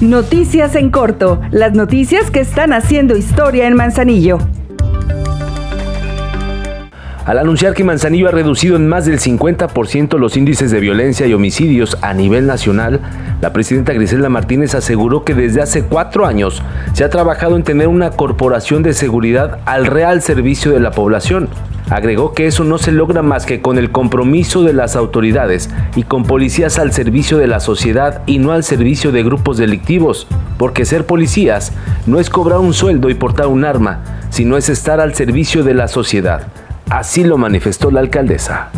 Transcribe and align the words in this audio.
Noticias 0.00 0.76
en 0.76 0.90
corto, 0.90 1.40
las 1.50 1.72
noticias 1.74 2.30
que 2.30 2.38
están 2.38 2.72
haciendo 2.72 3.16
historia 3.16 3.66
en 3.66 3.74
Manzanillo. 3.74 4.38
Al 7.24 7.36
anunciar 7.36 7.74
que 7.74 7.82
Manzanillo 7.82 8.28
ha 8.28 8.30
reducido 8.30 8.76
en 8.76 8.86
más 8.86 9.06
del 9.06 9.18
50% 9.18 10.16
los 10.16 10.36
índices 10.36 10.70
de 10.70 10.78
violencia 10.78 11.26
y 11.26 11.34
homicidios 11.34 11.98
a 12.00 12.14
nivel 12.14 12.46
nacional, 12.46 13.00
la 13.40 13.52
presidenta 13.52 13.92
Griselda 13.92 14.28
Martínez 14.28 14.76
aseguró 14.76 15.24
que 15.24 15.34
desde 15.34 15.62
hace 15.62 15.82
cuatro 15.82 16.26
años 16.26 16.62
se 16.92 17.02
ha 17.02 17.10
trabajado 17.10 17.56
en 17.56 17.64
tener 17.64 17.88
una 17.88 18.10
corporación 18.10 18.84
de 18.84 18.94
seguridad 18.94 19.58
al 19.64 19.84
real 19.84 20.22
servicio 20.22 20.70
de 20.70 20.78
la 20.78 20.92
población. 20.92 21.48
Agregó 21.90 22.34
que 22.34 22.46
eso 22.46 22.64
no 22.64 22.76
se 22.76 22.92
logra 22.92 23.22
más 23.22 23.46
que 23.46 23.62
con 23.62 23.78
el 23.78 23.90
compromiso 23.90 24.62
de 24.62 24.74
las 24.74 24.94
autoridades 24.94 25.70
y 25.96 26.02
con 26.02 26.24
policías 26.24 26.78
al 26.78 26.92
servicio 26.92 27.38
de 27.38 27.46
la 27.46 27.60
sociedad 27.60 28.22
y 28.26 28.38
no 28.38 28.52
al 28.52 28.62
servicio 28.62 29.10
de 29.10 29.22
grupos 29.22 29.56
delictivos, 29.56 30.26
porque 30.58 30.84
ser 30.84 31.06
policías 31.06 31.72
no 32.06 32.20
es 32.20 32.28
cobrar 32.28 32.58
un 32.58 32.74
sueldo 32.74 33.08
y 33.08 33.14
portar 33.14 33.46
un 33.46 33.64
arma, 33.64 34.00
sino 34.28 34.56
es 34.56 34.68
estar 34.68 35.00
al 35.00 35.14
servicio 35.14 35.64
de 35.64 35.74
la 35.74 35.88
sociedad. 35.88 36.48
Así 36.90 37.24
lo 37.24 37.38
manifestó 37.38 37.90
la 37.90 38.00
alcaldesa. 38.00 38.70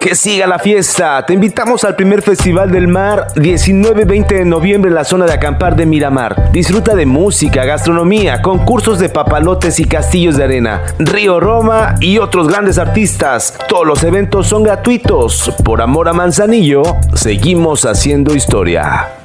Que 0.00 0.14
siga 0.14 0.46
la 0.46 0.58
fiesta. 0.58 1.26
Te 1.26 1.34
invitamos 1.34 1.84
al 1.84 1.94
primer 1.94 2.22
Festival 2.22 2.70
del 2.70 2.88
Mar 2.88 3.26
19-20 3.34 4.28
de 4.28 4.44
noviembre 4.46 4.88
en 4.88 4.94
la 4.94 5.04
zona 5.04 5.26
de 5.26 5.34
acampar 5.34 5.76
de 5.76 5.84
Miramar. 5.84 6.50
Disfruta 6.52 6.94
de 6.94 7.04
música, 7.04 7.66
gastronomía, 7.66 8.40
concursos 8.40 8.98
de 8.98 9.10
papalotes 9.10 9.78
y 9.78 9.84
castillos 9.84 10.38
de 10.38 10.44
arena, 10.44 10.80
Río 10.98 11.38
Roma 11.38 11.96
y 12.00 12.16
otros 12.16 12.48
grandes 12.48 12.78
artistas. 12.78 13.58
Todos 13.68 13.86
los 13.86 14.02
eventos 14.02 14.46
son 14.46 14.62
gratuitos. 14.62 15.54
Por 15.62 15.82
amor 15.82 16.08
a 16.08 16.14
Manzanillo, 16.14 16.82
seguimos 17.12 17.84
haciendo 17.84 18.34
historia. 18.34 19.19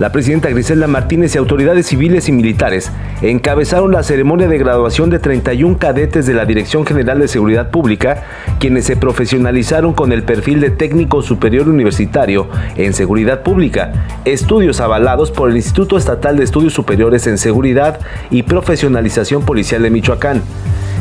La 0.00 0.10
presidenta 0.10 0.50
Griselda 0.50 0.88
Martínez 0.88 1.34
y 1.34 1.38
autoridades 1.38 1.86
civiles 1.86 2.28
y 2.28 2.32
militares 2.32 2.90
encabezaron 3.22 3.92
la 3.92 4.02
ceremonia 4.02 4.48
de 4.48 4.58
graduación 4.58 5.08
de 5.08 5.20
31 5.20 5.78
cadetes 5.78 6.26
de 6.26 6.34
la 6.34 6.46
Dirección 6.46 6.84
General 6.84 7.20
de 7.20 7.28
Seguridad 7.28 7.70
Pública, 7.70 8.24
quienes 8.58 8.86
se 8.86 8.96
profesionalizaron 8.96 9.92
con 9.92 10.10
el 10.10 10.24
perfil 10.24 10.60
de 10.60 10.70
técnico 10.70 11.22
superior 11.22 11.68
universitario 11.68 12.48
en 12.74 12.92
seguridad 12.92 13.44
pública, 13.44 13.92
estudios 14.24 14.80
avalados 14.80 15.30
por 15.30 15.48
el 15.48 15.56
Instituto 15.56 15.96
Estatal 15.96 16.38
de 16.38 16.44
Estudios 16.44 16.72
Superiores 16.72 17.28
en 17.28 17.38
Seguridad 17.38 18.00
y 18.32 18.42
Profesionalización 18.42 19.44
Policial 19.44 19.84
de 19.84 19.90
Michoacán. 19.90 20.42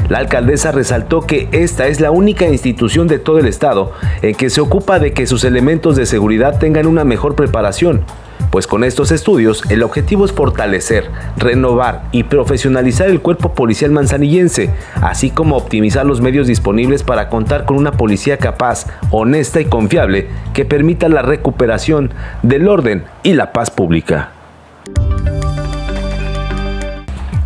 La 0.07 0.19
alcaldesa 0.19 0.71
resaltó 0.71 1.21
que 1.21 1.49
esta 1.51 1.87
es 1.87 1.99
la 1.99 2.11
única 2.11 2.47
institución 2.47 3.07
de 3.07 3.17
todo 3.17 3.39
el 3.39 3.47
estado 3.47 3.93
en 4.21 4.35
que 4.35 4.51
se 4.51 4.61
ocupa 4.61 4.99
de 4.99 5.13
que 5.13 5.25
sus 5.25 5.45
elementos 5.45 5.95
de 5.95 6.05
seguridad 6.05 6.59
tengan 6.59 6.85
una 6.85 7.03
mejor 7.03 7.35
preparación 7.35 8.05
pues 8.51 8.67
con 8.67 8.83
estos 8.83 9.11
estudios 9.11 9.63
el 9.69 9.83
objetivo 9.83 10.25
es 10.25 10.31
fortalecer, 10.31 11.09
renovar 11.37 12.03
y 12.11 12.23
profesionalizar 12.23 13.09
el 13.09 13.21
cuerpo 13.21 13.53
policial 13.53 13.91
manzanillense, 13.91 14.69
así 15.01 15.29
como 15.29 15.57
optimizar 15.57 16.05
los 16.05 16.21
medios 16.21 16.47
disponibles 16.47 17.03
para 17.03 17.29
contar 17.29 17.65
con 17.65 17.77
una 17.77 17.93
policía 17.93 18.37
capaz, 18.37 18.85
honesta 19.11 19.61
y 19.61 19.65
confiable 19.65 20.27
que 20.53 20.65
permita 20.65 21.09
la 21.09 21.21
recuperación 21.21 22.11
del 22.41 22.67
orden 22.67 23.05
y 23.23 23.33
la 23.33 23.53
paz 23.53 23.71
pública. 23.71 24.42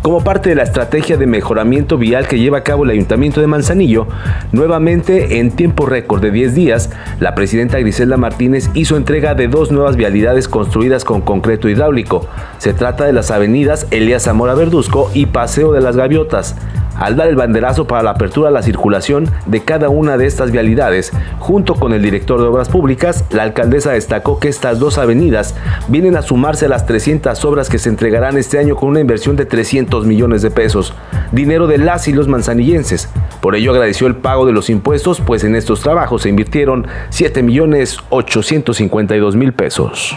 Como 0.08 0.24
parte 0.24 0.48
de 0.48 0.54
la 0.54 0.62
estrategia 0.62 1.18
de 1.18 1.26
mejoramiento 1.26 1.98
vial 1.98 2.26
que 2.26 2.38
lleva 2.38 2.56
a 2.56 2.62
cabo 2.62 2.84
el 2.84 2.88
Ayuntamiento 2.92 3.42
de 3.42 3.46
Manzanillo, 3.46 4.06
nuevamente 4.52 5.38
en 5.38 5.50
tiempo 5.50 5.84
récord 5.84 6.22
de 6.22 6.30
10 6.30 6.54
días, 6.54 6.88
la 7.20 7.34
presidenta 7.34 7.78
Griselda 7.78 8.16
Martínez 8.16 8.70
hizo 8.72 8.96
entrega 8.96 9.34
de 9.34 9.48
dos 9.48 9.70
nuevas 9.70 9.96
vialidades 9.96 10.48
construidas 10.48 11.04
con 11.04 11.20
concreto 11.20 11.68
hidráulico. 11.68 12.26
Se 12.56 12.72
trata 12.72 13.04
de 13.04 13.12
las 13.12 13.30
avenidas 13.30 13.86
Elías 13.90 14.22
Zamora 14.22 14.54
Verduzco 14.54 15.10
y 15.12 15.26
Paseo 15.26 15.72
de 15.72 15.82
las 15.82 15.98
Gaviotas 15.98 16.56
al 16.98 17.16
dar 17.16 17.28
el 17.28 17.36
banderazo 17.36 17.86
para 17.86 18.02
la 18.02 18.10
apertura 18.10 18.48
a 18.48 18.52
la 18.52 18.62
circulación 18.62 19.30
de 19.46 19.62
cada 19.62 19.88
una 19.88 20.16
de 20.16 20.26
estas 20.26 20.50
vialidades. 20.50 21.12
Junto 21.38 21.74
con 21.74 21.92
el 21.92 22.02
director 22.02 22.40
de 22.40 22.46
Obras 22.46 22.68
Públicas, 22.68 23.24
la 23.30 23.44
alcaldesa 23.44 23.92
destacó 23.92 24.38
que 24.38 24.48
estas 24.48 24.78
dos 24.78 24.98
avenidas 24.98 25.54
vienen 25.88 26.16
a 26.16 26.22
sumarse 26.22 26.66
a 26.66 26.68
las 26.68 26.86
300 26.86 27.44
obras 27.44 27.68
que 27.68 27.78
se 27.78 27.88
entregarán 27.88 28.36
este 28.36 28.58
año 28.58 28.76
con 28.76 28.90
una 28.90 29.00
inversión 29.00 29.36
de 29.36 29.46
300 29.46 30.04
millones 30.06 30.42
de 30.42 30.50
pesos, 30.50 30.94
dinero 31.32 31.66
de 31.66 31.78
las 31.78 32.08
y 32.08 32.12
los 32.12 32.28
manzanillenses. 32.28 33.08
Por 33.40 33.54
ello 33.54 33.70
agradeció 33.72 34.06
el 34.06 34.16
pago 34.16 34.46
de 34.46 34.52
los 34.52 34.70
impuestos, 34.70 35.20
pues 35.20 35.44
en 35.44 35.54
estos 35.54 35.80
trabajos 35.80 36.22
se 36.22 36.28
invirtieron 36.28 36.86
7 37.10 37.42
millones 37.42 37.98
852 38.10 39.36
mil 39.36 39.52
pesos. 39.52 40.16